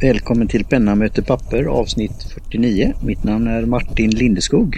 [0.00, 2.94] Välkommen till Penna möter papper avsnitt 49.
[3.02, 4.76] Mitt namn är Martin Lindeskog.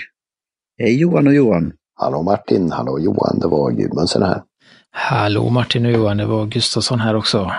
[0.78, 1.72] Hej Johan och Johan.
[2.00, 4.42] Hallå Martin, hallå Johan, det var Gudmundsen här.
[4.90, 7.52] Hallå Martin och Johan, det var Gustafsson här också.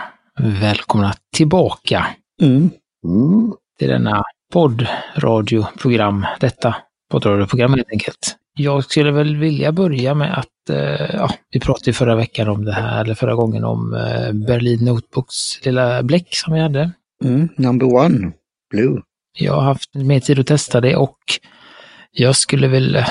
[0.62, 2.08] Välkomna tillbaka
[2.42, 2.70] Mm.
[3.06, 3.54] Mm.
[3.80, 4.24] till denna
[4.54, 6.76] poddradioprogram, detta
[7.12, 8.36] poddradioprogram helt enkelt.
[8.58, 12.72] Jag skulle väl vilja börja med att, eh, ja, vi pratade förra veckan om det
[12.74, 16.92] här, eller förra gången om eh, Berlin Notebooks lilla bläck som vi hade.
[17.24, 17.50] Mm.
[17.58, 18.32] Number one,
[18.72, 19.02] Blue.
[19.38, 21.18] Jag har haft mer tid att testa det och
[22.12, 23.06] jag skulle väl,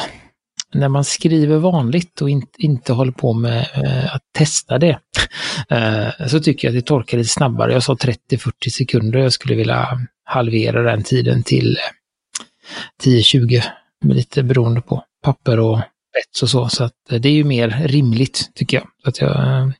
[0.74, 4.98] när man skriver vanligt och inte, inte håller på med eh, att testa det,
[5.68, 7.72] eh, så tycker jag att det torkar lite snabbare.
[7.72, 13.62] Jag sa 30-40 sekunder, jag skulle vilja halvera den tiden till eh, 10-20,
[14.04, 16.68] lite beroende på papper och spets och så.
[16.68, 18.86] Så att eh, det är ju mer rimligt tycker jag.
[19.02, 19.70] Så att jag eh,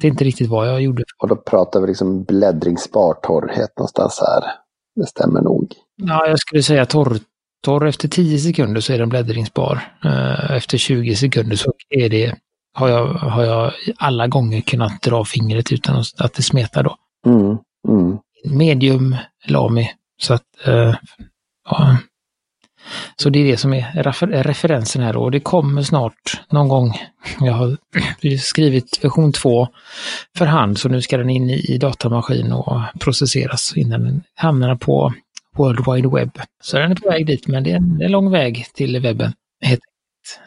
[0.00, 1.02] det är inte riktigt vad jag gjorde.
[1.22, 4.44] Och då pratar vi liksom bläddringsbar torrhet någonstans här.
[4.96, 5.74] Det stämmer nog.
[5.96, 7.18] Ja, jag skulle säga torr,
[7.64, 9.80] torr efter 10 sekunder så är den bläddringsbar.
[10.04, 12.34] Eh, Efter 20 sekunder så är det,
[12.74, 16.96] har jag, har jag alla gånger kunnat dra fingret utan att- det smetar då.
[17.26, 17.58] Mm.
[17.88, 18.18] Mm.
[18.50, 19.16] Medium
[19.48, 19.88] Lamy.
[20.22, 20.94] Så att, eh,
[21.70, 21.96] ja.
[23.16, 25.16] Så det är det som är refer- referensen här.
[25.16, 26.94] Och det kommer snart någon gång.
[27.40, 27.76] Jag har
[28.38, 29.68] skrivit version 2
[30.38, 34.74] för hand så nu ska den in i, i datamaskin och processeras innan den hamnar
[34.76, 35.12] på
[35.56, 36.30] World Wide Web.
[36.62, 38.66] Så den är på väg dit men det är en, det är en lång väg
[38.74, 39.32] till webben.
[39.64, 39.80] Helt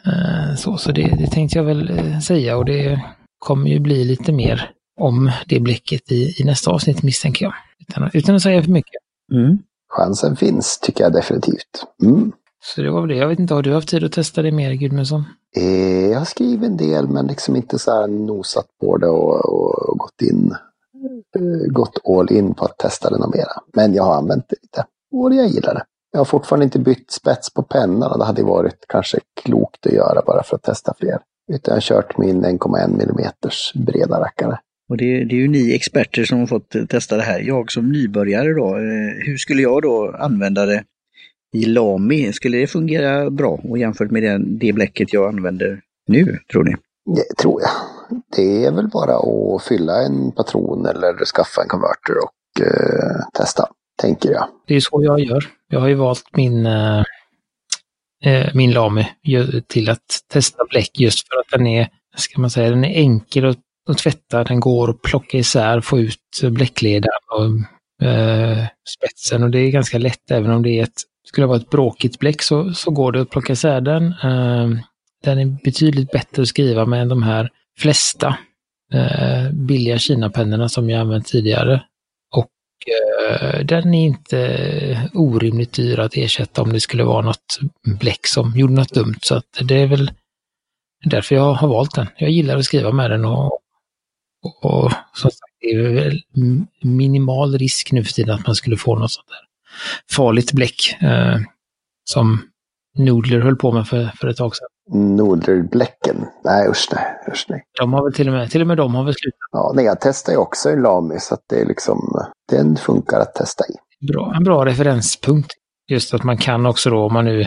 [0.04, 0.18] enkelt.
[0.50, 3.00] Eh, Så, så det, det tänkte jag väl eh, säga och det
[3.38, 7.54] kommer ju bli lite mer om det bläcket i, i nästa avsnitt misstänker jag.
[7.88, 9.00] Utan, utan att säga för mycket.
[9.32, 9.58] Mm.
[9.96, 11.86] Chansen finns, tycker jag definitivt.
[12.02, 12.32] Mm.
[12.64, 13.16] Så det var väl det.
[13.16, 15.24] Jag vet inte, har du haft tid att testa det mer Gudmundsson?
[15.56, 19.44] Eh, jag har skrivit en del, men liksom inte så här nosat på det och,
[19.44, 20.56] och, och gått in,
[21.36, 23.52] eh, gått all in på att testa det något mera.
[23.76, 24.84] Men jag har använt det lite.
[25.12, 25.84] Och jag gillar det.
[26.12, 29.92] Jag har fortfarande inte bytt spets på pennan och det hade varit kanske klokt att
[29.92, 31.18] göra bara för att testa fler.
[31.52, 33.32] Utan jag har kört min 1,1 mm
[33.74, 34.58] breda rackare.
[34.88, 37.40] Och det, det är ju ni experter som har fått testa det här.
[37.40, 40.84] Jag som nybörjare då, eh, hur skulle jag då använda det
[41.54, 42.32] i Lami?
[42.32, 46.74] Skulle det fungera bra och jämfört med den, det bläcket jag använder nu, tror ni?
[47.16, 47.70] Det tror jag.
[48.36, 53.68] Det är väl bara att fylla en patron eller skaffa en konverter och eh, testa,
[54.02, 54.46] tänker jag.
[54.66, 55.44] Det är så jag gör.
[55.68, 57.04] Jag har ju valt min, eh,
[58.24, 62.50] eh, min Lamy ju- till att testa bläck just för att den är, ska man
[62.50, 63.58] säga, den är enkel att,
[63.88, 64.44] att tvätta.
[64.44, 69.98] Den går att plocka isär, få ut bläckledaren och eh, spetsen och det är ganska
[69.98, 73.20] lätt även om det är ett, skulle vara ett bråkigt bläck så, så går det
[73.20, 74.06] att plocka isär den.
[74.06, 74.68] Eh,
[75.24, 78.38] den är betydligt bättre att skriva med än de här flesta
[78.92, 81.82] eh, billiga Kina-pennorna som jag använt tidigare.
[82.36, 82.50] Och
[82.92, 87.58] eh, den är inte orimligt dyr att ersätta om det skulle vara något
[88.00, 89.18] bläck som gjorde något dumt.
[89.22, 90.10] Så att det är väl
[91.04, 92.06] därför jag har valt den.
[92.16, 93.60] Jag gillar att skriva med den och,
[94.44, 96.20] och, som sagt, det är
[96.82, 99.44] minimal risk nu för tiden att man skulle få något sånt där
[100.16, 101.38] farligt bläck eh,
[102.04, 102.42] som
[102.98, 104.68] Noodler höll på med för, för ett tag sedan.
[105.16, 106.26] Nordlerbläcken.
[106.44, 107.04] Nej, usch nej.
[107.32, 107.64] Usch, nej.
[107.78, 109.38] De har väl till och med, till och med de har väl slutat.
[109.52, 111.98] Ja, nej, jag testar ju också en Lamy så att det är liksom,
[112.50, 114.06] den funkar att testa i.
[114.12, 115.52] bra, en bra referenspunkt.
[115.88, 117.40] Just att man kan också då, om man nu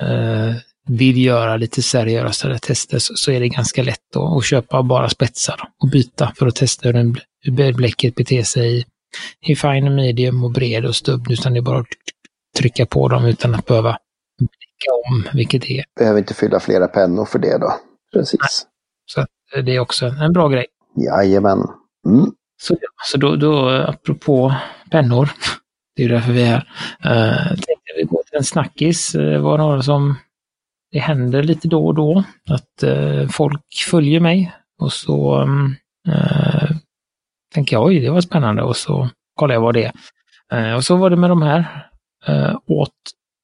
[0.00, 0.54] eh,
[0.88, 5.08] vill göra lite seriösare tester, så, så är det ganska lätt då att köpa bara
[5.08, 8.84] spetsar och byta för att testa hur, den, hur bläcket beter sig i,
[9.46, 11.30] i fine, medium och bred och stubb.
[11.30, 11.86] Utan det är bara att
[12.58, 13.98] trycka på dem utan att behöva
[14.38, 15.84] blicka om vilket det är.
[15.98, 17.74] Behöver inte fylla flera pennor för det då.
[18.12, 18.66] Precis.
[19.06, 20.66] Så att eh, det är också en bra grej.
[20.96, 21.58] Jajamän.
[22.06, 22.32] Mm.
[22.62, 22.76] Så,
[23.10, 24.54] så då, då, apropå
[24.90, 25.30] pennor,
[25.96, 26.66] det är ju därför vi är här,
[27.04, 29.12] uh, tänkte vi gå till en snackis.
[29.12, 30.16] Det var några som,
[30.92, 35.42] det händer lite då och då att eh, folk följer mig och så
[36.08, 36.70] eh,
[37.54, 39.92] tänker jag, oj, det var spännande och så kollar jag vad det är.
[40.52, 41.88] Eh, och så var det med de här.
[42.28, 42.90] Uh, åt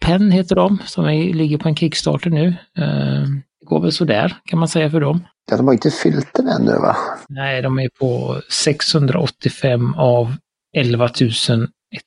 [0.01, 2.47] Pen heter de, som är, ligger på en Kickstarter nu.
[2.79, 3.23] Eh,
[3.61, 5.25] det går väl sådär kan man säga för dem.
[5.51, 6.97] Ja, de har inte fyllt den ännu va?
[7.29, 10.37] Nej, de är på 685 av
[10.77, 11.11] 11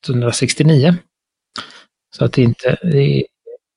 [0.04, 0.96] 169.
[2.16, 3.24] Så att det inte det är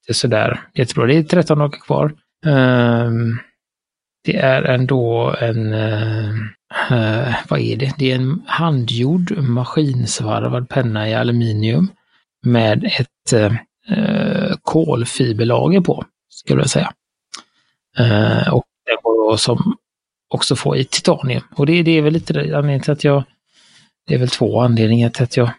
[0.04, 1.06] inte sådär jättebra.
[1.06, 2.14] Det är 13 dagar kvar.
[2.46, 3.38] Um,
[4.24, 7.94] det är ändå en, uh, vad är det?
[7.98, 11.88] Det är en handgjord maskinsvarvad penna i aluminium
[12.42, 13.32] med ett
[13.90, 16.92] uh, kolfiberlager på, skulle jag säga.
[18.00, 19.76] Uh, och den går som
[20.28, 21.42] också få i titanium.
[21.56, 23.24] Och det, det är väl lite anledningen till att jag,
[24.06, 25.50] det är väl två anledningar till att jag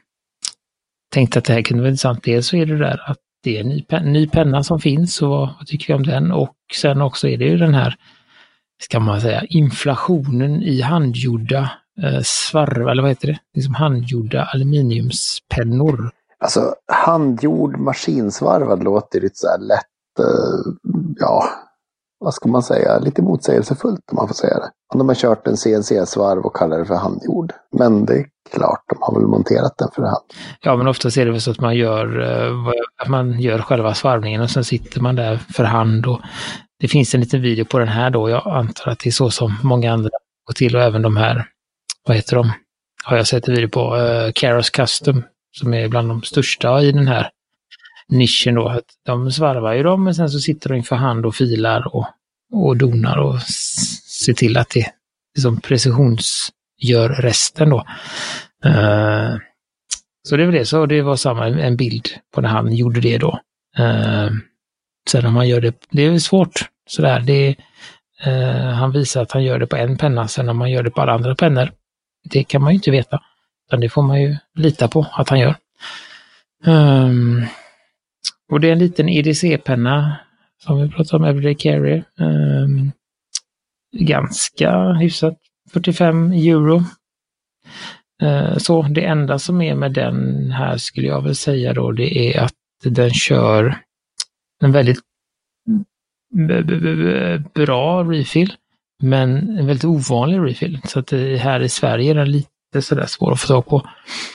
[1.12, 2.24] tänkte att det här kunde vara intressant.
[2.24, 5.22] Dels så är det där att det är en ny, pen, ny penna som finns
[5.22, 6.32] och vad, vad tycker vi om den?
[6.32, 7.96] Och sen också är det ju den här,
[8.84, 11.72] ska man säga, inflationen i handgjorda
[12.04, 13.40] eh, svarv, eller vad heter det?
[13.54, 16.10] Liksom handgjorda aluminiumspennor.
[16.40, 20.72] Alltså handgjord maskinsvarvad låter lite så här lätt, eh,
[21.20, 21.44] ja,
[22.20, 24.70] vad ska man säga, lite motsägelsefullt om man får säga det.
[24.94, 27.54] Om de har kört en CNC-svarv och kallar det för handgjord.
[27.78, 30.24] Men det är klart, de har väl monterat den för hand.
[30.62, 32.72] Ja, men oftast är det väl så att man gör, eh,
[33.04, 36.06] att man gör själva svarvningen och sen sitter man där för hand.
[36.06, 36.22] Och
[36.80, 38.30] det finns en liten video på den här då.
[38.30, 40.10] Jag antar att det är så som många andra
[40.48, 41.46] går till och även de här,
[42.08, 42.52] vad heter de?
[43.04, 45.24] Har jag sett en video på, eh, uh, Caros Custom,
[45.60, 47.30] som är bland de största i den här
[48.10, 48.68] nischen då.
[48.68, 52.08] Att de svarvar ju dem, men sen så sitter de inför hand och filar och,
[52.54, 54.86] och donar och ser till att det
[55.36, 57.86] liksom precisionsgör resten då.
[58.66, 59.38] Uh,
[60.28, 63.02] så det är väl det, så det var samma, en bild på när han gjorde
[63.02, 63.40] det då.
[63.80, 64.32] Uh,
[65.10, 67.20] sen om man gör det, det är svårt sådär.
[67.20, 67.56] Det,
[68.28, 70.92] uh, han visar att han gör det på en penna, sen om man gör det
[70.92, 71.72] på alla andra pennor,
[72.24, 73.22] det kan man ju inte veta.
[73.68, 75.56] Utan det får man ju lita på att han gör.
[76.66, 77.46] Um,
[78.52, 80.18] och det är en liten EDC-penna
[80.64, 82.04] som vi pratade om, Everyday Carrier.
[82.20, 82.92] Um,
[84.00, 85.38] ganska hyfsat,
[85.74, 86.84] 45 euro.
[88.24, 92.36] Uh, så det enda som är med den här skulle jag väl säga då, det
[92.36, 92.54] är att
[92.84, 93.78] den kör
[94.64, 95.00] en väldigt
[97.54, 98.54] bra refill,
[99.04, 100.82] men en väldigt ovanlig refill.
[100.84, 103.90] Så att här i Sverige är den lite sådär svår att få tag på.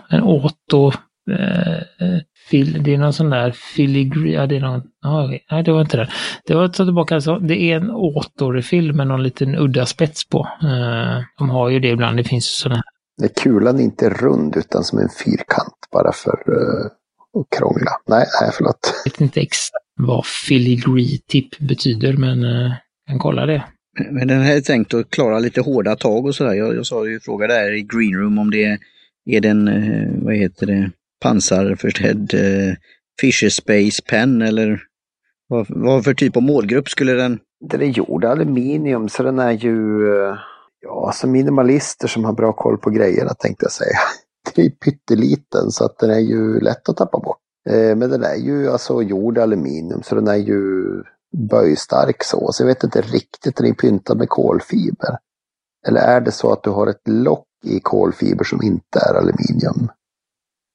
[0.09, 0.93] En Auto
[1.31, 5.63] eh, eh Fil, det är någon sån där filigree, ja det är någon, ah, nej
[5.65, 6.09] det var inte det.
[6.47, 10.39] Det var ta tillbaka, alltså, det är en återrefill med någon liten udda spets på.
[10.39, 12.85] Uh, de har ju det ibland, det finns sådana här.
[13.23, 16.87] Det kulan är inte rund utan som en fyrkant bara för uh,
[17.41, 17.91] att krångla.
[18.09, 18.95] Nej, nej förlåt.
[19.05, 22.73] Jag vet inte exakt vad filigree tip betyder men uh,
[23.09, 23.63] kan kolla det.
[24.11, 26.55] Men den här är tänkt att klara lite hårda tag och sådär.
[26.55, 28.79] Jag, jag sa ju, frågade där i greenroom om det
[29.31, 29.71] är den,
[30.25, 32.75] vad heter det, pansarförsedd eh,
[33.21, 34.83] Fisher Space Pen eller
[35.49, 37.39] vad, vad för typ av målgrupp skulle den?
[37.61, 40.35] Den är gjord aluminium så den är ju, eh,
[40.81, 43.99] ja, alltså minimalister som har bra koll på grejerna tänkte jag säga.
[44.55, 47.39] Den är pytteliten så att den är ju lätt att tappa bort.
[47.69, 50.85] Eh, men den är ju alltså gjord aluminium så den är ju
[51.51, 52.53] böjstark så.
[52.53, 55.19] Så jag vet inte riktigt, den är pyntad med kolfiber.
[55.89, 59.89] Eller är det så att du har ett lock i kolfiber som inte är aluminium?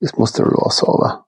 [0.05, 1.25] Visst måste det vara så va?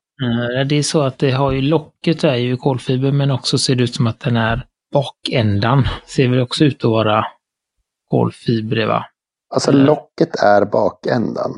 [0.69, 3.83] Det är så att det har ju locket är ju kolfiber men också ser det
[3.83, 5.87] ut som att den är bakändan.
[6.05, 7.25] Ser väl också ut att vara
[8.09, 9.05] kolfiber va?
[9.53, 11.51] Alltså locket är bakändan.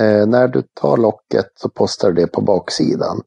[0.00, 3.20] Eh, när du tar locket så postar du det på baksidan.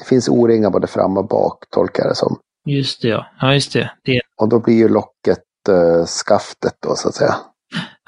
[0.00, 2.38] Det finns O-ringar både fram och bak, tolkar jag det som.
[2.66, 3.26] Just det, ja.
[3.40, 3.90] Ja, just det.
[4.04, 4.20] det.
[4.40, 7.34] Och då blir ju locket eh, skaftet då, så att säga.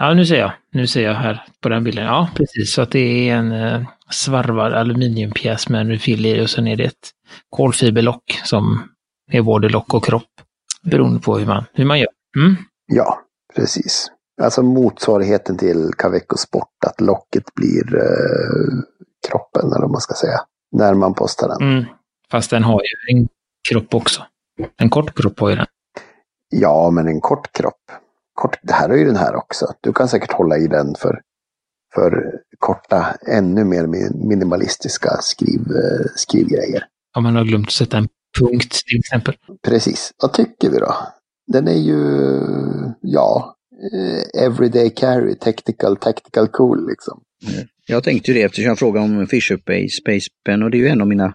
[0.02, 0.52] Ja, nu ser jag.
[0.72, 2.04] Nu ser jag här på den bilden.
[2.04, 2.74] Ja, precis.
[2.74, 6.76] Så att det är en eh, svarvad aluminiumpjäs med en refill i och sen är
[6.76, 7.10] det ett
[7.50, 8.82] kolfiberlock som
[9.30, 10.30] är både lock och kropp.
[10.82, 12.08] Beroende på hur man, hur man gör.
[12.36, 12.56] Mm.
[12.86, 13.20] Ja,
[13.56, 14.06] precis.
[14.42, 18.82] Alltså motsvarigheten till Caveco Sport, att locket blir eh,
[19.28, 20.40] kroppen, eller vad man ska säga,
[20.72, 21.72] när man postar den.
[21.72, 21.84] Mm.
[22.30, 23.28] Fast den har ju en
[23.68, 24.22] kropp också.
[24.76, 25.66] En kort kropp har ju den.
[26.50, 27.92] Ja, men en kort kropp.
[28.40, 29.66] Kort, det här är ju den här också.
[29.80, 31.20] Du kan säkert hålla i den för
[31.94, 33.86] för korta, ännu mer
[34.26, 36.84] minimalistiska skriv, eh, skrivgrejer.
[37.16, 39.34] Om man har glömt att sätta en punkt till exempel.
[39.66, 40.12] Precis.
[40.22, 40.94] Vad tycker vi då?
[41.52, 42.00] Den är ju,
[43.00, 43.56] ja,
[43.92, 47.20] eh, everyday carry, technical, tactical cool liksom.
[47.86, 50.80] Jag tänkte ju det eftersom jag frågade om Fisher Space, Space Pen och det är
[50.80, 51.34] ju en av mina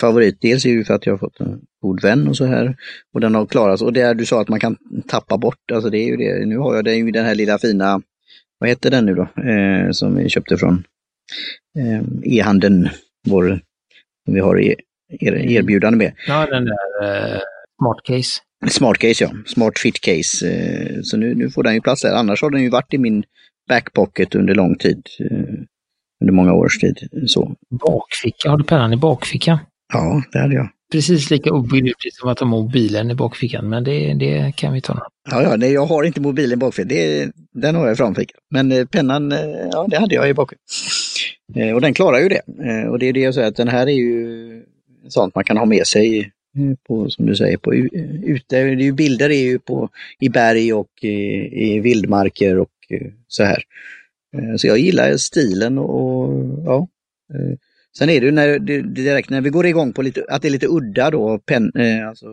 [0.00, 0.38] favorit.
[0.40, 2.76] Dels är ju för att jag har fått en god vän och så här.
[3.14, 4.76] Och den har klarat Och det du sa att man kan
[5.08, 6.46] tappa bort, alltså det är ju det.
[6.46, 8.02] Nu har jag den, den här lilla fina
[8.58, 10.84] vad heter den nu då, eh, som vi köpte från
[11.78, 12.88] eh, e-handeln,
[13.28, 13.60] vår,
[14.24, 14.74] som vi har er,
[15.20, 16.12] erbjudande med.
[16.28, 17.40] Ja, den där eh,
[17.80, 18.40] Smart Case.
[18.68, 20.48] Smart Case ja, Smart Fit Case.
[20.50, 22.14] Eh, så nu, nu får den ju plats där.
[22.14, 23.24] Annars har den ju varit i min
[23.68, 25.06] backpocket under lång tid.
[25.20, 25.54] Eh,
[26.20, 27.08] under många års tid.
[27.26, 27.54] Så.
[27.70, 29.58] Bakficka, har du pennan i bakfickan?
[29.92, 34.14] Ja, det hade jag precis lika obegripligt som att ha mobilen i bakfickan, men det,
[34.14, 35.06] det kan vi ta.
[35.30, 38.40] Ja, ja nej, jag har inte mobilen i bakfickan, den har jag i framfickan.
[38.50, 39.38] Men eh, pennan, eh,
[39.72, 40.64] ja det hade jag i bakfickan.
[41.54, 42.42] Eh, och den klarar ju det.
[42.70, 44.62] Eh, och det är det jag säger, att den här är ju
[45.08, 48.44] sånt man kan ha med sig eh, på, som du säger, på ute.
[48.48, 49.88] Det är ju bilder är ju på,
[50.20, 51.08] i berg och i,
[51.70, 52.70] i vildmarker och
[53.28, 53.62] så här.
[54.56, 56.88] Så jag gillar stilen och ja,
[57.98, 60.48] Sen är det ju när, det, direkt när vi går igång på lite, att det
[60.48, 62.26] är lite udda då, pen, eh, alltså,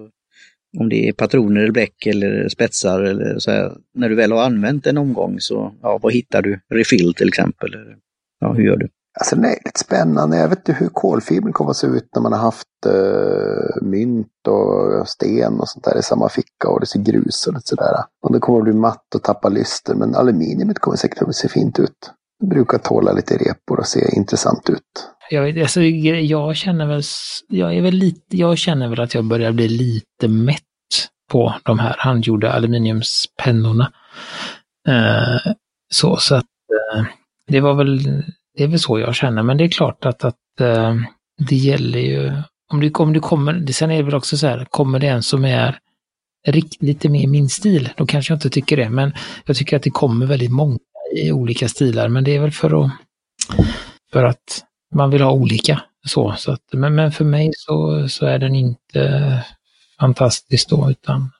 [0.79, 4.43] om det är patroner eller bläck eller spetsar eller så här, När du väl har
[4.43, 6.59] använt en omgång så, ja, vad hittar du?
[6.69, 7.75] Refill till exempel.
[8.39, 8.89] Ja, hur gör du?
[9.19, 10.37] Alltså det är lite spännande.
[10.37, 14.47] Jag vet inte hur kolfibern kommer att se ut när man har haft uh, mynt
[14.47, 17.95] och sten och sånt där i samma ficka och det ser grus och lite sådär.
[18.23, 21.47] Och det kommer att bli matt och tappa lyster men aluminiumet kommer säkert att se
[21.47, 22.11] fint ut.
[22.39, 25.12] Det brukar tåla lite repor och se intressant ut.
[25.29, 27.01] Jag, alltså, jag känner väl,
[27.49, 30.61] jag är väl lite, jag känner väl att jag börjar bli lite mätt
[31.31, 33.91] på de här handgjorda aluminiumspennorna.
[34.87, 35.51] Eh,
[35.93, 36.45] så, så att
[36.95, 37.03] eh,
[37.47, 38.23] det var väl
[38.57, 40.95] det är väl så jag känner, men det är klart att, att eh,
[41.37, 42.31] det gäller ju,
[42.71, 45.07] om du, om du kommer, det, sen är det väl också så här, kommer det
[45.07, 45.79] en som är
[46.47, 49.13] rikt, lite mer min stil, då kanske jag inte tycker det, men
[49.45, 50.79] jag tycker att det kommer väldigt många
[51.15, 52.91] i olika stilar, men det är väl för att,
[54.11, 55.81] för att man vill ha olika.
[56.05, 59.43] Så, så att, men, men för mig så, så är den inte
[59.99, 61.31] fantastisk då, utan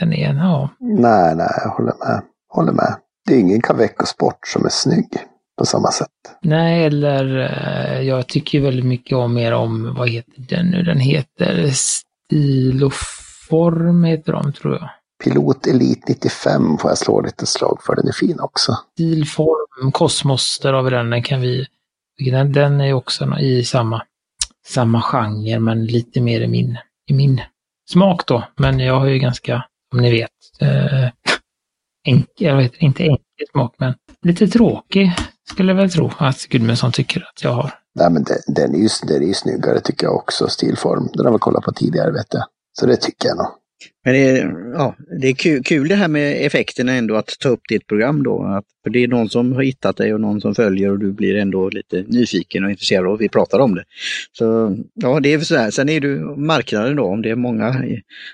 [0.00, 0.68] den är, ja.
[0.80, 2.22] Nej, nej, jag håller med.
[2.48, 2.96] Håller med.
[3.26, 5.08] Det är ingen Caveco Sport som är snygg
[5.58, 6.08] på samma sätt.
[6.42, 11.00] Nej, eller eh, jag tycker väldigt mycket om mer om, vad heter den nu, den
[11.00, 11.70] heter
[12.30, 14.88] Stiloform heter de tror jag.
[15.24, 18.78] Pilot Elite 95 får jag slå lite slag för, den är fin också.
[18.92, 21.66] Stilform, Kosmos, där har vi den, den kan vi,
[22.18, 24.02] den, den är också i samma,
[24.66, 26.78] samma genre men lite mer i min,
[27.10, 27.40] i min
[27.90, 28.44] smak då.
[28.56, 31.10] Men jag har ju ganska, som ni vet, eh,
[32.06, 35.12] enkel, jag vet inte enkel smak men lite tråkig
[35.50, 37.74] skulle jag väl tro att Gudmundsson tycker att jag har.
[37.94, 41.08] Nej, men den, den, är ju, den är ju snyggare tycker jag också, stilform.
[41.12, 42.44] Den har vi kollat på tidigare vet jag.
[42.72, 43.46] Så det tycker jag nog.
[44.04, 47.48] Men det är, ja, det är kul, kul det här med effekterna ändå att ta
[47.48, 48.42] upp ditt program då.
[48.42, 51.12] Att, för det är någon som har hittat dig och någon som följer och du
[51.12, 53.84] blir ändå lite nyfiken och intresserad och vi pratar om det.
[54.32, 55.70] Så ja, det är så här.
[55.70, 57.84] Sen är du marknaden då, om det är många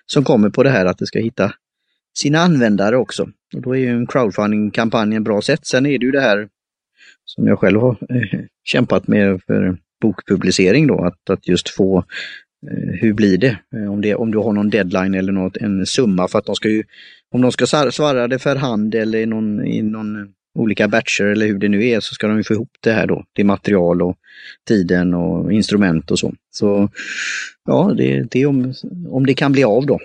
[0.07, 1.53] som kommer på det här att det ska hitta
[2.19, 3.23] sina användare också.
[3.57, 5.67] Och då är ju en crowdfunding-kampanj en bra sätt.
[5.67, 6.49] Sen är det ju det här
[7.25, 12.05] som jag själv har eh, kämpat med för bokpublicering då, att, att just få
[12.67, 13.59] Eh, hur blir det?
[13.77, 14.15] Eh, om, det?
[14.15, 16.85] om du har någon deadline eller något, en summa för att de ska ju,
[17.35, 20.27] om de ska svara det för hand eller i någon, i någon eh,
[20.59, 23.07] olika batcher eller hur det nu är så ska de ju få ihop det här
[23.07, 23.25] då.
[23.33, 24.17] Det är material och
[24.69, 26.33] tiden och instrument och så.
[26.51, 26.91] Så
[27.65, 28.75] ja, det, det är om,
[29.09, 29.99] om det kan bli av då.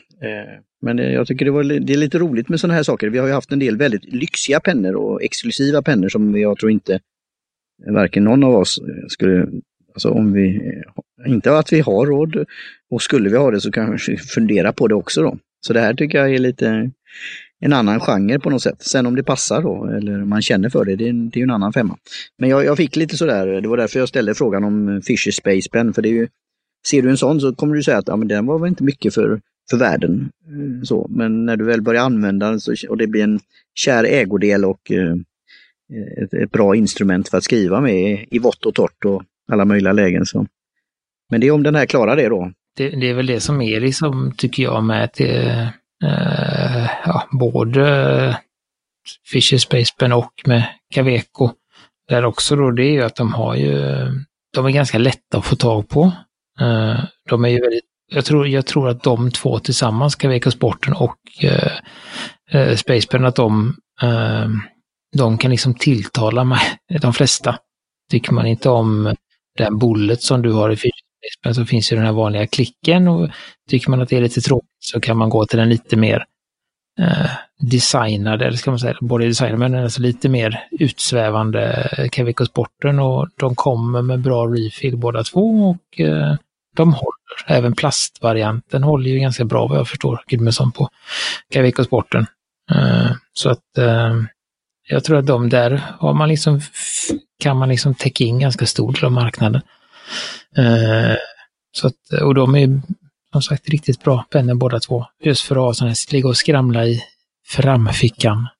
[0.81, 3.09] Men jag tycker det, var, det är lite roligt med sådana här saker.
[3.09, 6.71] Vi har ju haft en del väldigt lyxiga pennor och exklusiva pennor som jag tror
[6.71, 6.99] inte
[7.87, 9.47] varken någon av oss skulle,
[9.93, 10.61] alltså om vi,
[11.25, 12.45] inte att vi har råd
[12.91, 15.37] och skulle vi ha det så kanske vi fundera på det också då.
[15.67, 16.91] Så det här tycker jag är lite
[17.59, 18.81] en annan genre på något sätt.
[18.81, 21.49] Sen om det passar då, eller man känner för det, det är, det är en
[21.49, 21.97] annan femma.
[22.37, 25.69] Men jag, jag, fick lite sådär, det var därför jag ställde frågan om Fisher Space
[25.69, 26.27] Pen, för det är ju,
[26.87, 28.83] ser du en sån så kommer du säga att ja, men den var väl inte
[28.83, 30.29] mycket för, för världen.
[30.47, 33.39] Eh, så, men när du väl börjar använda den så, och det blir en
[33.75, 35.15] kär ägodel och eh,
[36.23, 39.93] ett, ett, bra instrument för att skriva med i vått och torrt och alla möjliga
[39.93, 40.25] lägen.
[40.25, 40.47] Så.
[41.33, 42.51] Men det är om den här klarar det då.
[42.77, 45.69] Det, det är väl det som är liksom, tycker jag, med att det,
[46.03, 47.81] eh, ja, både
[48.25, 48.35] eh,
[49.31, 50.63] Fisher Space Pen och med
[50.93, 51.49] Caveco.
[52.07, 53.77] Där också då, det är ju att de har ju,
[54.53, 56.11] de är ganska lätta att få tag på.
[56.59, 56.99] Eh,
[57.29, 61.17] de är ju väldigt, jag tror, jag tror att de två tillsammans, Caveco Sporten och
[61.41, 61.71] eh,
[62.51, 64.47] eh Space Pen, att de eh,
[65.17, 66.61] de kan liksom tilltala mig,
[67.01, 67.57] de flesta.
[68.11, 69.15] Tycker man inte om
[69.57, 70.75] den bullet som du har i
[71.43, 73.29] men så finns ju den här vanliga klicken och
[73.69, 76.25] tycker man att det är lite tråkigt så kan man gå till den lite mer
[76.99, 82.99] eh, designade, eller ska man säga, både designade men alltså lite mer utsvävande Cavico Sporten
[82.99, 86.35] och de kommer med bra refill båda två och eh,
[86.75, 87.13] de håller.
[87.47, 90.89] Även plastvarianten håller ju ganska bra vad jag förstår, Gudmundsson på
[91.53, 92.25] Cavico Sporten.
[92.71, 94.13] Eh, så att eh,
[94.87, 96.61] jag tror att de där har man liksom,
[97.39, 99.61] kan man liksom täcka in ganska stor del av marknaden.
[100.57, 101.15] Eh,
[101.73, 102.81] Eh, så att, och de är
[103.31, 105.05] som sagt riktigt bra pennor båda två.
[105.23, 107.01] Just för att ha sådana här, ligga och skramla i
[107.47, 108.47] framfickan.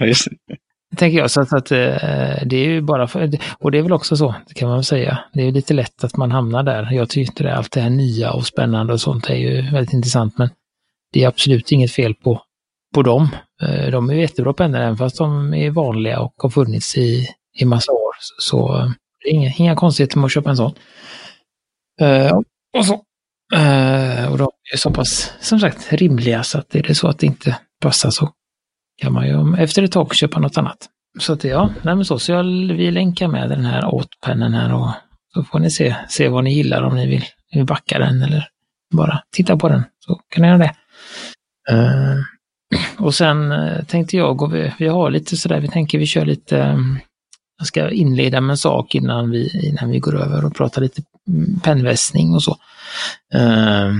[0.00, 0.28] Eh, just
[0.96, 1.30] tänker jag.
[1.30, 4.34] Så att, att, eh, det är ju bara för, och det är väl också så,
[4.48, 5.18] det kan man väl säga.
[5.32, 6.92] Det är lite lätt att man hamnar där.
[6.92, 10.38] Jag tycker det, allt det här nya och spännande och sånt är ju väldigt intressant,
[10.38, 10.48] men
[11.12, 12.42] det är absolut inget fel på
[12.94, 13.28] på dem.
[13.62, 17.28] Eh, de är jättebra pennor även fast de är vanliga och har funnits i,
[17.58, 18.14] i massa år.
[18.38, 18.90] Så eh,
[19.22, 20.72] det är inga, inga konstigheter med att köpa en sån.
[22.02, 22.40] Uh,
[22.76, 22.92] och så.
[23.54, 27.18] Uh, och de är så pass, som sagt, rimliga så att är det så att
[27.18, 28.32] det inte passar så
[29.02, 30.88] kan man ju efter ett tag köpa något annat.
[31.18, 34.74] Så att ja, nej men så, så jag, vi länkar med den här åtpennen här
[34.74, 34.90] och,
[35.34, 38.48] Så får ni se, se vad ni gillar om ni vill, vill backa den eller
[38.94, 39.84] bara titta på den.
[39.98, 40.74] Så kan ni göra det.
[41.72, 42.22] Uh,
[42.98, 43.54] och sen
[43.86, 46.98] tänkte jag och vi, vi har lite sådär, vi tänker vi kör lite, mm,
[47.58, 51.02] jag ska inleda med en sak innan vi, innan vi går över och pratar lite
[51.62, 52.50] pennvässning och så.
[53.34, 53.94] Uh,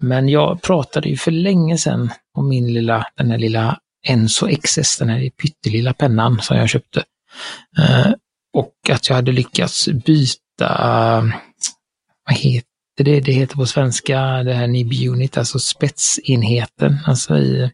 [0.00, 4.98] men jag pratade ju för länge sedan om min lilla, den här lilla Enso XS,
[4.98, 7.04] den här pyttelilla pennan som jag köpte.
[7.78, 8.12] Uh,
[8.52, 11.22] och att jag hade lyckats byta,
[12.26, 12.66] vad heter
[12.96, 16.98] det, det heter på svenska, det här NIB Unit, alltså spetsenheten.
[17.06, 17.70] Alltså i,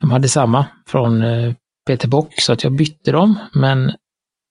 [0.00, 1.54] de hade samma från uh,
[1.86, 3.92] Peter Bock, så att jag bytte dem, men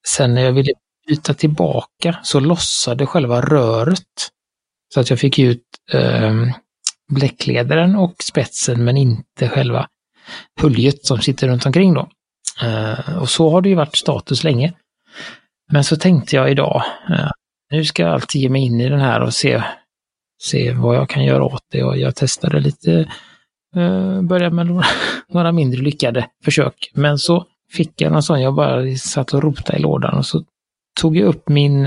[0.07, 0.71] sen när jag ville
[1.07, 4.31] byta tillbaka så lossade själva röret.
[4.93, 6.33] Så att jag fick ut eh,
[7.07, 9.87] bläckledaren och spetsen men inte själva
[10.61, 12.09] puljet som sitter runt omkring då.
[12.63, 14.73] Eh, och så har det ju varit status länge.
[15.71, 17.29] Men så tänkte jag idag, eh,
[17.71, 19.63] nu ska jag alltid ge mig in i den här och se,
[20.41, 21.83] se vad jag kan göra åt det.
[21.83, 22.91] Och jag testade lite,
[23.75, 24.85] eh, började med några,
[25.29, 26.91] några mindre lyckade försök.
[26.93, 30.43] Men så fick jag någon sån, jag bara satt och rotade i lådan och så
[31.01, 31.83] tog jag upp min,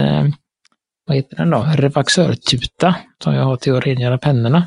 [1.07, 4.67] vad heter den då, revaxörtuta som jag har till att rengöra pennorna.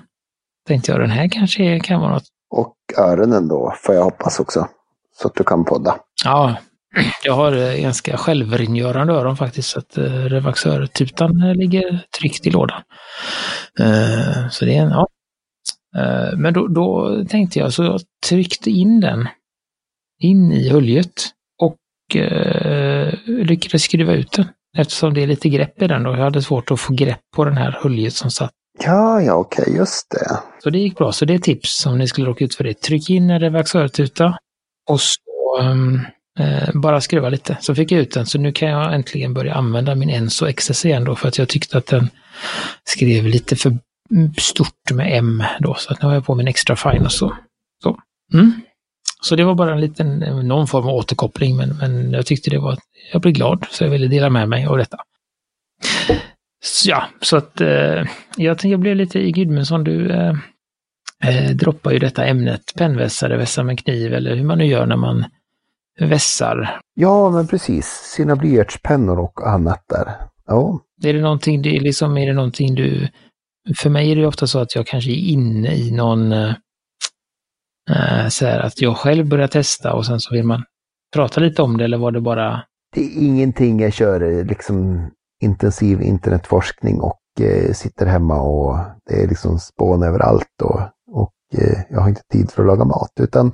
[0.67, 4.67] Tänkte jag, den här kanske kan vara något och öronen då, får jag hoppas också.
[5.15, 5.95] Så att du kan podda.
[6.24, 6.55] Ja,
[7.24, 9.69] jag har eh, ganska självrengörande öron faktiskt.
[9.69, 12.81] Så att uh, revaxörtutan ligger tryggt i lådan.
[14.51, 15.07] Så det är en, ja.
[16.38, 19.27] Men då, då, tänkte jag, så jag tryckte in den
[20.19, 21.29] in i höljet
[22.15, 23.13] och uh,
[23.46, 24.46] lyckades skruva ut den.
[24.77, 26.12] Eftersom det är lite grepp i den då.
[26.12, 29.62] Jag hade svårt att få grepp på den här höljet som satt Ja, ja, okej,
[29.62, 30.39] okay, just det.
[30.63, 31.12] Så det gick bra.
[31.12, 32.74] Så det är tips om ni skulle råka ut för det.
[32.74, 34.38] Tryck in en revaxörtuta
[34.89, 35.20] och så
[35.62, 36.01] um,
[36.39, 37.58] eh, bara skruva lite.
[37.62, 38.26] Så fick jag ut den.
[38.26, 41.50] Så nu kan jag äntligen börja använda min Enso XS igen då för att jag
[41.50, 42.10] tyckte att den
[42.84, 43.78] skrev lite för
[44.38, 45.76] stort med M då.
[45.78, 47.38] Så att nu har jag på min extra fine och så.
[47.84, 47.97] Så,
[48.34, 48.62] mm.
[49.21, 52.60] Så det var bara en liten, någon form av återkoppling men, men jag tyckte det
[52.60, 52.77] var,
[53.12, 54.97] jag blev glad så jag ville dela med mig av detta.
[56.86, 58.03] Ja, så att eh,
[58.36, 60.34] jag, jag blev lite i Gudmundsson, du eh,
[61.23, 64.97] eh, droppar ju detta ämnet, pennvässare, vässa med kniv eller hur man nu gör när
[64.97, 65.25] man
[65.99, 66.79] vässar.
[66.93, 67.86] Ja, men precis.
[67.88, 70.13] Sina blyertspennor och annat där.
[70.47, 70.79] Ja.
[71.03, 73.07] Är det någonting, det är liksom, är det någonting du...
[73.77, 76.31] För mig är det ofta så att jag kanske är inne i någon...
[77.91, 80.63] Eh, så här att jag själv börjar testa och sen så vill man
[81.13, 82.63] prata lite om det eller var det bara...
[82.95, 85.10] Det är ingenting jag kör eh, liksom
[85.41, 88.77] intensiv internetforskning och eh, sitter hemma och
[89.10, 92.86] det är liksom spån överallt och, och eh, jag har inte tid för att laga
[92.86, 93.12] mat.
[93.19, 93.51] Utan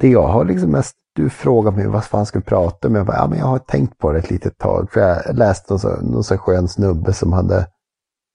[0.00, 2.94] det jag har liksom mest, du frågar mig vad fan ska vi prata om?
[2.94, 4.92] Jag bara, ja men jag har tänkt på det ett litet tag.
[4.92, 7.66] För jag läste någon, så, någon så skön snubbe som hade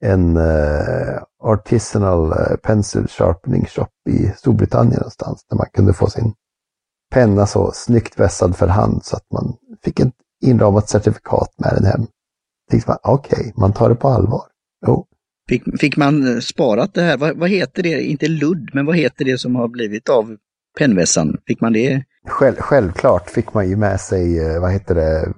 [0.03, 5.45] en uh, artisanal uh, pencil sharpening shop i Storbritannien någonstans.
[5.49, 6.33] Där man kunde få sin
[7.11, 10.13] penna så snyggt vässad för hand så att man fick ett
[10.45, 12.07] inramat certifikat med den hem
[12.73, 14.41] tänkte man, okej, okay, man tar det på allvar.
[14.87, 15.05] Jo.
[15.49, 17.17] Fick, fick man sparat det här?
[17.17, 18.03] Vad, vad, heter det?
[18.03, 20.37] Inte ludd, men vad heter det som har blivit av
[20.77, 21.37] pennvässan?
[21.47, 22.03] Fick man det?
[22.27, 25.33] Själv, självklart fick man ju med sig, eh, vad heter det,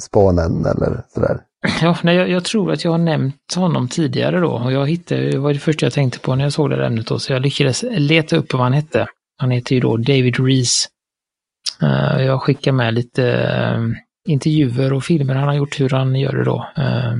[0.00, 1.40] spånen eller sådär.
[1.82, 5.30] Ja, nej, jag, jag, tror att jag har nämnt honom tidigare då och jag hittade,
[5.30, 7.32] det var det första jag tänkte på när jag såg det där ämnet då, så
[7.32, 9.06] jag lyckades leta upp vad han hette.
[9.36, 10.88] Han heter ju då David Rees.
[11.82, 13.94] Uh, jag skickar med lite uh,
[14.28, 16.66] intervjuer och filmer han har gjort hur han gör det då.
[16.78, 17.16] Uh,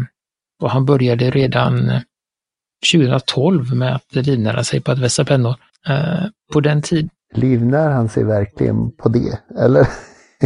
[0.62, 1.90] och han började redan
[2.92, 5.54] 2012 med att livnära sig på att vässa pennor.
[6.52, 7.10] På den tiden...
[7.34, 9.86] Livnär han sig verkligen på det, eller?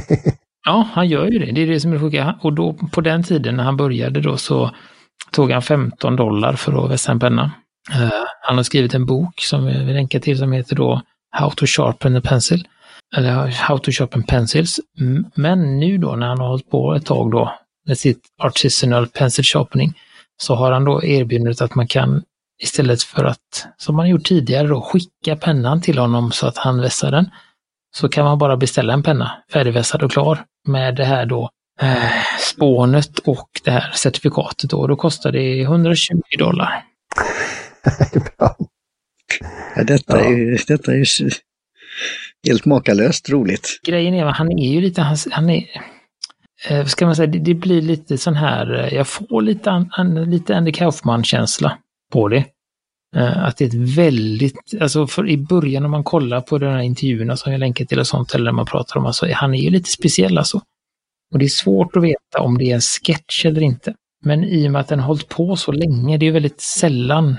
[0.65, 1.53] ja, han gör ju det.
[1.53, 2.39] Det är det som är det sjuka.
[2.41, 4.71] Och då på den tiden när han började då så
[5.31, 7.53] tog han 15 dollar för att vässa en penna.
[7.95, 8.11] Uh,
[8.43, 11.03] han har skrivit en bok som vi länkar till som heter då
[11.37, 12.65] How to sharpen a pencil
[13.17, 14.81] eller How to Sharpen Pencils.
[15.35, 17.55] Men nu då när han har hållit på ett tag då
[17.87, 19.93] med sitt artisanal pencil sharpening
[20.37, 22.23] så har han då erbjudit att man kan
[22.63, 26.81] istället för att, som man gjort tidigare då, skicka pennan till honom så att han
[26.81, 27.31] vässar den,
[27.97, 31.51] så kan man bara beställa en penna färdigvässad och klar med det här då
[31.81, 34.87] eh, spånet och det här certifikatet då.
[34.87, 36.85] Då kostar det 120 dollar.
[39.77, 40.25] ja, detta, ja.
[40.25, 41.05] Är, detta är
[42.47, 43.81] helt makalöst roligt.
[43.87, 45.65] Grejen är att han är ju lite, han, han är,
[46.69, 50.31] eh, ska man säga, det, det, blir lite sån här, eh, jag får lite, an,
[50.31, 51.79] lite Andy Kaufman-känsla
[52.13, 52.45] på det.
[53.15, 56.67] Eh, att det är ett väldigt, alltså för i början om man kollar på de
[56.67, 59.55] här intervjuerna som jag länkar till och sånt, eller när man pratar om, alltså han
[59.55, 60.61] är ju lite speciell alltså.
[61.33, 63.95] Och det är svårt att veta om det är en sketch eller inte.
[64.25, 67.37] Men i och med att den har hållit på så länge, det är väldigt sällan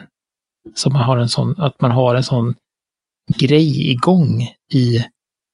[0.76, 2.56] som man har en sån, att man har en sån
[3.38, 4.42] grej igång
[4.74, 5.06] i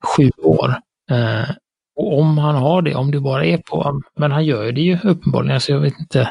[0.04, 0.76] sju år.
[1.12, 1.50] Eh,
[1.96, 5.00] och om han har det, om det bara är på, men han gör det ju
[5.04, 6.22] uppenbarligen, så jag vet inte.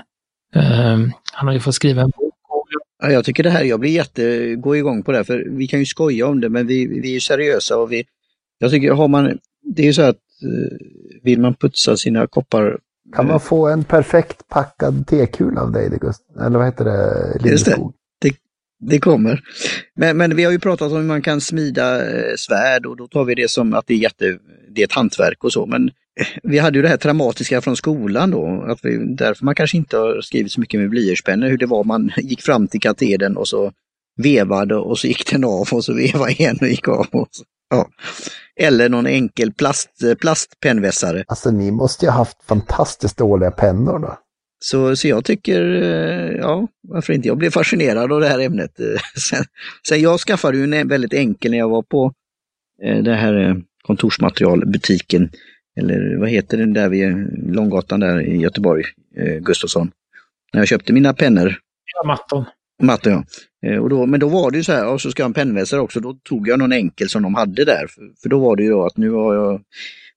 [0.55, 0.99] Eh,
[1.33, 2.30] han har ju fått skriva en bok.
[3.01, 5.67] Ja, jag tycker det här, jag blir jätte, gå igång på det här, för vi
[5.67, 8.05] kan ju skoja om det, men vi, vi är seriösa och vi,
[8.59, 10.77] jag tycker har man, det är ju så att eh,
[11.23, 12.79] vill man putsa sina koppar
[13.17, 16.23] Kan man få en perfekt packad tekula av dig, Gust?
[16.41, 17.51] Eller vad heter det?
[17.51, 17.71] Just det.
[17.71, 17.95] Lindskog?
[18.81, 19.41] det kommer.
[19.97, 23.09] Men, men vi har ju pratat om hur man kan smida eh, svärd och då
[23.09, 24.39] tar vi det som att det är, jätte,
[24.75, 25.67] det är ett hantverk och så.
[25.67, 25.95] Men eh,
[26.43, 29.97] vi hade ju det här traumatiska från skolan då, att vi, därför man kanske inte
[29.97, 33.49] har skrivit så mycket med blyertspennor, hur det var man gick fram till katedern och
[33.49, 33.73] så
[34.23, 37.07] vevade och så gick den av och så vevade igen och gick av.
[37.13, 37.89] Och så, ja.
[38.61, 41.25] Eller någon enkel plast, plastpennvässare.
[41.29, 44.19] Alltså ni måste ju ha haft fantastiskt dåliga pennor då.
[44.65, 47.29] Så, så jag tycker, eh, ja, varför inte?
[47.29, 48.81] Jag blev fascinerad av det här ämnet.
[48.81, 49.45] eh, Sen,
[49.89, 52.13] sen jag skaffade ju en väldigt enkel när jag var på
[52.85, 55.31] eh, det här kontorsmaterialbutiken,
[55.81, 57.15] eller vad heter den där vid
[57.55, 58.85] Långgatan där i Göteborg,
[59.17, 59.91] eh, Gustafsson.
[60.53, 61.55] När jag köpte mina pennor,
[61.95, 62.45] Ja, Matton.
[62.83, 63.25] matte ja.
[63.67, 65.29] Eh, Och då, men då var det ju så här, och så ska jag ha
[65.31, 67.87] en pennvässare också, då tog jag någon enkel som de hade där.
[67.87, 69.63] För, för då var det ju då att nu har jag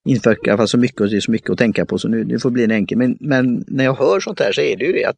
[0.10, 2.08] infört i alla fall så mycket och det är så mycket att tänka på så
[2.08, 2.98] nu det får bli en enkel.
[2.98, 5.16] Men, men när jag hör sånt här så är det ju det att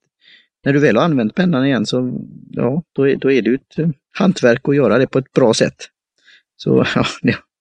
[0.65, 2.19] när du väl har använt pennan igen så
[2.51, 5.31] ja, då är, då är det ju ett eh, hantverk att göra det på ett
[5.33, 5.75] bra sätt.
[6.57, 7.05] Så ja,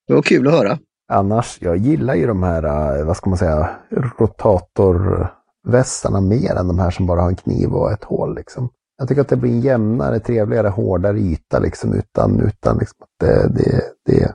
[0.06, 0.78] det var kul att höra.
[1.12, 3.70] Annars, jag gillar ju de här, eh, vad ska man säga,
[4.18, 8.36] rotatorvässarna mer än de här som bara har en kniv och ett hål.
[8.36, 8.70] Liksom.
[8.98, 13.08] Jag tycker att det blir en jämnare, trevligare, hårdare yta liksom, utan, utan liksom, att
[13.20, 14.34] det, det, det,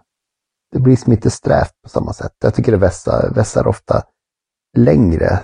[0.72, 2.34] det blir som inte strävt på samma sätt.
[2.44, 4.04] Jag tycker det vässar, vässar ofta
[4.78, 5.40] längre,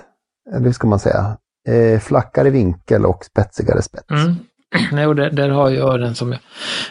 [0.54, 1.36] eller hur ska man säga,
[1.68, 4.10] eh, flackare vinkel och spetsigare spets.
[4.10, 4.34] Mm.
[4.92, 6.40] Nej, och där, där har jag den som jag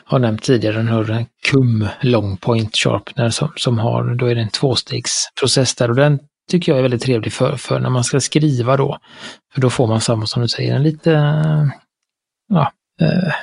[0.05, 4.41] har nämnt tidigare, den har KUM Long Point Sharpener som, som har, då är det
[4.41, 6.19] en tvåstegsprocess där och den
[6.51, 8.97] tycker jag är väldigt trevlig för, för när man ska skriva då.
[9.53, 11.11] För då får man samma som du säger, en lite,
[12.47, 12.71] ja,
[13.01, 13.33] eh,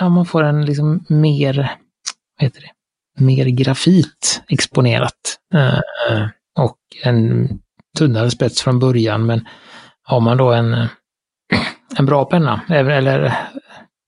[0.00, 1.56] ja man får en liksom mer,
[2.38, 2.70] vad heter det,
[3.24, 5.38] mer grafit exponerat.
[5.54, 5.78] Eh,
[6.58, 7.48] och en
[7.98, 9.48] tunnare spets från början, men
[10.02, 10.86] har man då en,
[11.98, 13.38] en bra penna, eller- eller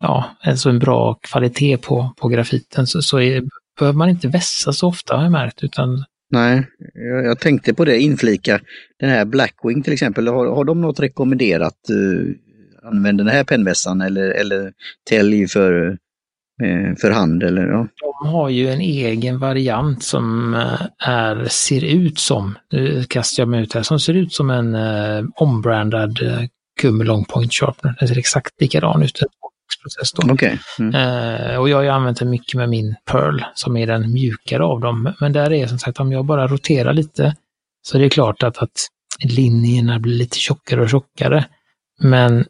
[0.01, 3.43] ja, alltså en bra kvalitet på, på grafiten, så, så är,
[3.79, 7.85] behöver man inte vässa så ofta har jag märkt, utan Nej, jag, jag tänkte på
[7.85, 8.61] det, inflika
[9.01, 10.29] den här Blackwing till exempel.
[10.29, 11.77] Har, har de något rekommenderat?
[11.91, 12.35] Uh,
[12.83, 14.73] använd den här pennvässan eller, eller
[15.09, 15.99] tälj för,
[16.63, 17.87] eh, för hand eller ja.
[18.23, 23.49] de har ju en egen variant som eh, är, ser ut som, nu kastar jag
[23.49, 26.43] mig ut här, som ser ut som en eh, ombrandad eh,
[26.81, 27.97] Kumme Long Point Sharpener.
[27.99, 29.23] Den ser exakt likadan ut.
[29.79, 30.33] En process då.
[30.33, 30.61] Okej.
[30.79, 30.95] Mm.
[30.95, 34.65] Eh, och jag har ju använt den mycket med min Pearl som är den mjukare
[34.65, 35.15] av dem.
[35.21, 37.37] Men där är som sagt, om jag bara roterar lite
[37.83, 38.89] så är det klart att, att
[39.25, 41.45] linjerna blir lite tjockare och tjockare.
[42.01, 42.45] Men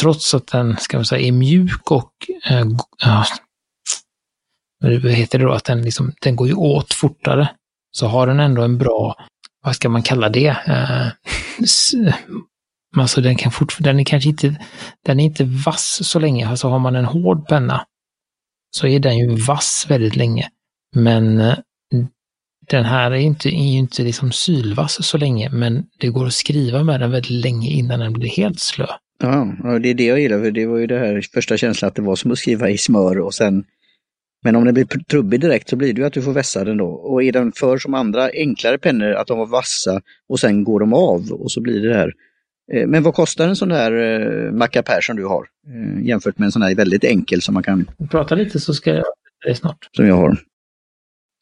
[0.00, 2.12] trots att den, ska man säga, är mjuk och
[2.50, 2.64] eh,
[2.98, 3.24] ja,
[4.80, 7.48] vad heter det då, att den, liksom, den går ju åt fortare,
[7.90, 9.16] så har den ändå en bra,
[9.64, 11.06] vad ska man kalla det, eh,
[12.92, 14.56] men alltså den kan fortfarande, den är kanske inte,
[15.06, 17.86] den är inte vass så länge, alltså har man en hård penna
[18.70, 20.48] så är den ju vass väldigt länge.
[20.94, 21.56] Men eh,
[22.70, 26.26] den här är ju inte, är ju inte liksom sylvass så länge, men det går
[26.26, 28.86] att skriva med den väldigt länge innan den blir helt slö.
[29.22, 31.88] Ja, ja, det är det jag gillar, för det var ju det här första känslan
[31.88, 33.64] att det var som att skriva i smör och sen
[34.44, 36.76] men om den blir trubbig direkt så blir det ju att du får vässa den
[36.76, 36.86] då.
[36.86, 40.80] Och är den för som andra enklare pennor, att de var vassa och sen går
[40.80, 42.12] de av och så blir det här.
[42.72, 45.46] Eh, Men vad kostar en sån där eh, Macapär som du har?
[45.68, 48.90] Eh, jämfört med en sån här väldigt enkel som man kan, Prata lite så ska
[48.94, 49.04] jag
[49.46, 49.88] det snart.
[49.96, 50.36] som jag har.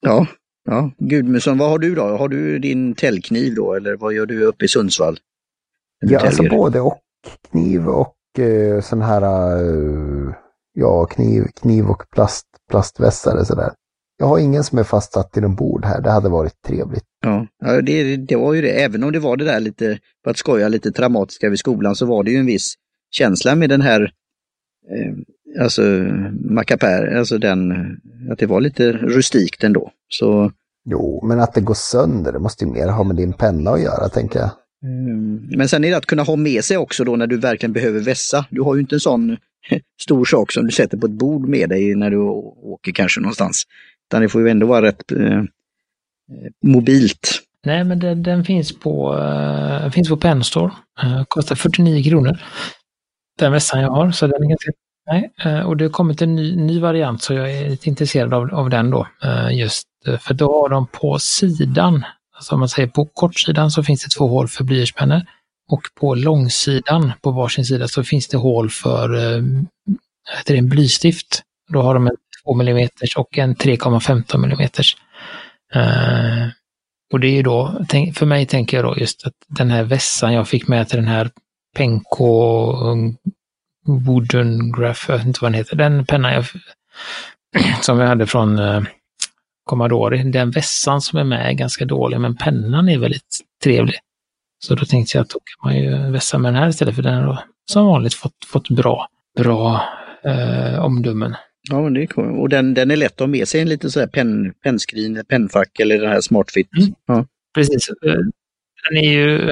[0.01, 0.27] Ja,
[0.65, 0.91] ja.
[0.99, 2.03] Gudmundsson, vad har du då?
[2.03, 5.19] Har du din täljkniv då eller vad gör du uppe i Sundsvall?
[6.01, 6.99] Ja, alltså både och.
[7.51, 9.23] Kniv och eh, sån här,
[9.63, 10.35] eh,
[10.73, 13.71] ja, kniv, kniv och plast, plastvässare sådär.
[14.21, 16.01] Jag har ingen som är fastsatt till en bord här.
[16.01, 17.05] Det hade varit trevligt.
[17.25, 18.71] Ja, ja det, det var ju det.
[18.85, 22.07] Även om det var det där lite, för att skoja, lite traumatiska vid skolan så
[22.07, 22.75] var det ju en viss
[23.11, 24.01] känsla med den här,
[24.95, 25.83] eh, alltså
[26.51, 27.73] Macapär, alltså den,
[28.33, 29.91] att det var lite rustikt ändå.
[30.09, 30.53] Så,
[30.85, 33.83] Jo, men att det går sönder, det måste ju mer ha med din penna att
[33.83, 34.49] göra, tänker jag.
[34.49, 37.73] eh, men sen är det att kunna ha med sig också då när du verkligen
[37.73, 38.47] behöver vässa.
[38.51, 39.37] Du har ju inte en sån
[40.03, 43.63] stor sak som du sätter på ett bord med dig när du åker kanske någonstans.
[44.11, 45.45] Utan det får ju ändå vara rätt eh, eh,
[46.65, 47.43] mobilt.
[47.67, 50.73] Nej, men den, den finns på, uh, finns på Penstore.
[51.05, 52.39] Uh, eh, kostar 49 kronor.
[53.39, 54.71] Den vässan jag har, så den är ganska...
[55.11, 58.35] Nej, uh, och det har kommit en ny, ny variant så jag är lite intresserad
[58.35, 59.07] av, av den då.
[59.25, 59.87] Uh, just
[60.21, 62.05] för då har de på sidan,
[62.37, 65.21] alltså om man säger på kortsidan så finns det två hål för blyertspennor.
[65.69, 69.63] Och på långsidan, på varsin sida, så finns det hål för uh,
[70.37, 71.43] heter det, en blystift.
[71.73, 74.69] Då har de en 2 mm och en 3,15 mm.
[75.77, 76.49] Uh,
[77.13, 80.33] och det är ju då, för mig tänker jag då just att den här vässan
[80.33, 81.31] jag fick med till den här
[81.77, 83.17] Penko um,
[83.87, 86.45] Wooden Graph, jag vet inte vad den heter, den pennan jag,
[87.83, 88.83] som jag hade från uh,
[89.65, 93.97] Commodore, den vässan som är med är ganska dålig, men pennan är väldigt trevlig.
[94.65, 97.03] Så då tänkte jag att då kan man ju vässa med den här istället, för
[97.03, 99.85] den har som vanligt fått, fått bra, bra
[100.25, 101.35] eh, omdömen.
[101.69, 102.39] Ja, det är cool.
[102.39, 105.25] Och den, den är lätt att ha med sig en liten sån här pen, pennskrin,
[105.29, 106.69] pennfack eller den här smartfit.
[106.77, 106.95] Mm.
[107.07, 107.27] Ja.
[107.55, 107.89] Precis.
[107.89, 108.15] Eh,
[108.89, 109.45] den är ju,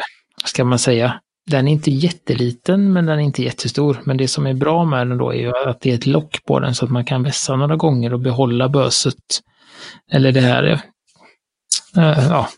[0.42, 3.98] vad ska man säga, den är inte jätteliten men den är inte jättestor.
[4.04, 6.44] Men det som är bra med den då är ju att det är ett lock
[6.44, 9.40] på den så att man kan vässa några gånger och behålla böset.
[10.12, 10.64] Eller det här,
[11.96, 12.48] äh, ja,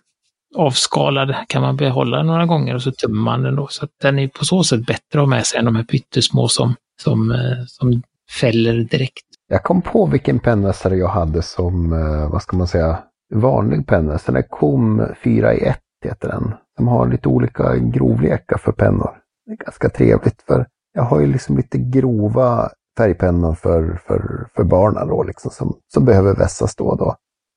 [0.57, 3.69] avskalad kan man behålla några gånger och så tömmer man den då.
[3.69, 5.85] Så att den är på så sätt bättre att ha med sig än de här
[5.85, 8.03] pyttesmå som, som, eh, som
[8.41, 9.27] fäller direkt.
[9.53, 12.99] Jag kom på vilken pennvässare jag hade som, eh, vad ska man säga,
[13.35, 14.35] vanlig pennvässare.
[14.35, 16.55] Den är KOM 4 i 1 heter den.
[16.77, 19.11] De har lite olika grovlekar för pennor.
[19.47, 24.65] Det är ganska trevligt för jag har ju liksom lite grova färgpennor för, för, för
[24.65, 27.15] barnen då, liksom, som, som behöver vässas då och då.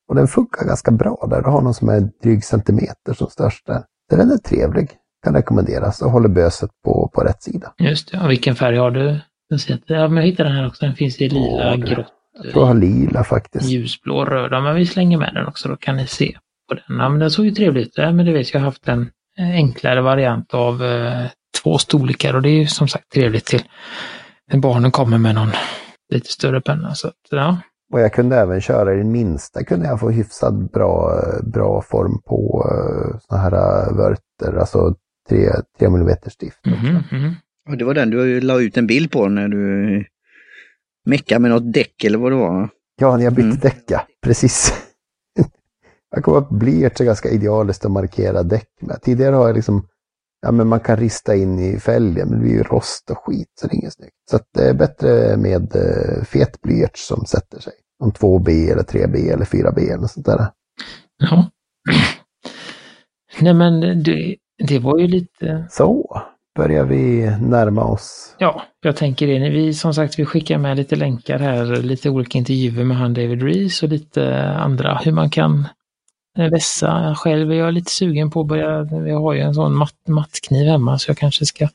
[0.10, 1.41] Och den funkar ganska bra där.
[1.41, 3.84] Du har någon som är dryg centimeter som störst där.
[4.10, 4.91] Den är trevlig.
[5.23, 7.73] Kan rekommenderas och håller böset på, på rätt sida.
[7.77, 8.23] Just det.
[8.23, 9.19] Och vilken färg har du?
[9.86, 10.86] Ja, men jag hittade den här också.
[10.86, 12.08] Den finns i lila, ja, grått.
[12.34, 13.69] Jag tror jag har lila faktiskt.
[13.69, 14.62] Ljusblå, röda.
[14.62, 15.69] Men vi slänger med den också.
[15.69, 16.38] Då kan ni se
[16.69, 16.97] på den.
[16.97, 17.97] Ja, men den såg ju trevlig ut.
[17.97, 18.60] Men det vet jag.
[18.60, 21.25] har haft en enklare variant av eh,
[21.63, 23.63] två storlekar och det är ju som sagt trevligt till
[24.51, 25.51] när barnen kommer med någon
[26.13, 26.95] lite större penna.
[26.95, 27.58] Så att, ja.
[27.93, 32.21] Och jag kunde även köra i den minsta, kunde jag få hyfsat bra, bra form
[32.25, 34.95] på uh, sådana här uh, vörter, alltså
[35.29, 36.65] 3, 3 mm stift.
[36.65, 37.34] Mm -hmm.
[37.69, 40.06] Och det var den du la ut en bild på när du
[41.06, 42.69] meckade med något däck eller vad det var?
[42.95, 43.60] Ja, när jag bytte mm.
[43.60, 44.73] däck, precis.
[46.15, 49.02] jag kommer att blyerts är ganska idealiskt att markera däck med.
[49.02, 49.88] Tidigare har jag liksom,
[50.41, 53.52] ja men man kan rista in i fälgen, men det blir ju rost och skit
[53.62, 54.13] så det är inget snyggt.
[54.32, 57.73] Så det är bättre med uh, fet blyerts som sätter sig.
[57.99, 60.47] Om 2B eller 3B eller 4B eller sånt där.
[61.17, 61.49] Ja.
[63.41, 64.36] Nej men det,
[64.67, 65.67] det var ju lite...
[65.69, 66.21] Så,
[66.55, 68.35] börjar vi närma oss.
[68.37, 69.49] Ja, jag tänker det.
[69.49, 73.43] Vi, som sagt, vi skickar med lite länkar här, lite olika intervjuer med han David
[73.43, 75.67] Rees och lite andra, hur man kan
[76.37, 77.15] vässa.
[77.17, 80.67] Själv är jag lite sugen på att börja, jag har ju en sån matt, mattkniv
[80.67, 81.69] hemma så jag kanske ska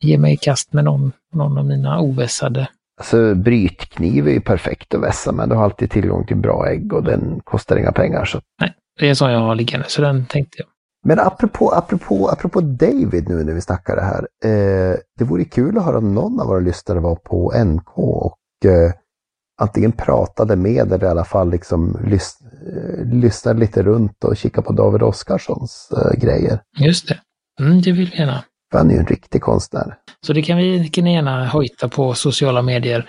[0.00, 4.94] ge mig i kast med någon, någon av mina ovässade Alltså brytkniv är ju perfekt
[4.94, 8.24] att vässa men du har alltid tillgång till bra ägg och den kostar inga pengar.
[8.24, 8.40] Så.
[8.60, 10.66] Nej, det är så jag har liggande så den tänkte jag.
[11.06, 14.28] Men apropå, apropå, apropå David nu när vi snackar det här.
[14.44, 18.92] Eh, det vore kul att höra någon av våra lyssnare vara på NK och eh,
[19.62, 24.62] antingen pratade med eller i alla fall liksom lys, eh, lyssnade lite runt och kika
[24.62, 26.60] på David Oskarssons eh, grejer.
[26.78, 27.18] Just det,
[27.60, 28.44] mm, det vill vi gärna.
[28.70, 29.96] För han är ju en riktig konstnär.
[30.26, 33.08] Så det kan vi kan gärna hojta på sociala medier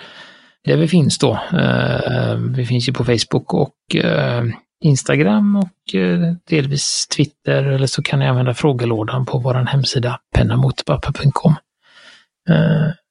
[0.66, 1.40] där vi finns då.
[1.54, 4.44] Eh, vi finns ju på Facebook och eh,
[4.86, 11.56] Instagram och eh, delvis Twitter eller så kan ni använda frågelådan på vår hemsida pennamotpappa.com.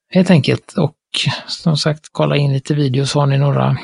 [0.09, 0.95] Helt enkelt och
[1.47, 3.13] som sagt kolla in lite videos.
[3.13, 3.77] Har ni några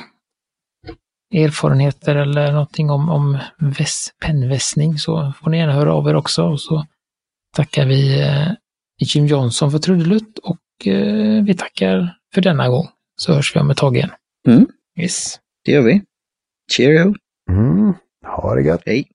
[1.33, 6.43] erfarenheter eller någonting om, om väss, pennvässning så får ni gärna höra av er också.
[6.43, 6.85] Och så
[7.55, 8.25] tackar vi
[9.01, 12.87] Jim Johnson för trudelutt och eh, vi tackar för denna gång.
[13.15, 14.11] Så hörs vi om ett tag igen.
[14.47, 14.67] Mm.
[14.99, 15.39] Yes.
[15.65, 16.01] Det gör vi.
[16.71, 17.15] Cheerio!
[17.51, 17.93] Mm.
[18.23, 18.81] Ha det gött!
[18.85, 19.11] Hej!